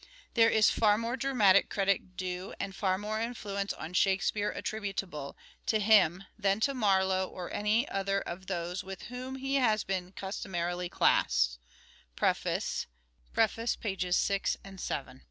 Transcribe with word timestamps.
(There 0.33 0.49
is) 0.49 0.71
far 0.71 0.97
more 0.97 1.15
dramatic 1.15 1.69
credit 1.69 2.17
due 2.17 2.55
and 2.59 2.75
far 2.75 2.97
more 2.97 3.21
influence 3.21 3.71
on 3.71 3.93
Shakespeare 3.93 4.49
attributable, 4.49 5.37
to 5.67 5.79
him 5.79 6.23
than 6.39 6.59
to 6.61 6.73
Marlowe 6.73 7.27
or 7.27 7.53
any 7.53 7.87
other 7.87 8.19
of 8.21 8.47
those 8.47 8.83
with 8.83 9.03
whom 9.13 9.35
he 9.35 9.57
has 9.57 9.83
been 9.83 10.11
customarily 10.13 10.89
classed" 10.89 11.59
(Preface 12.15 12.87
vi 13.35 13.43
and 13.83 14.81
vii). 14.81 15.19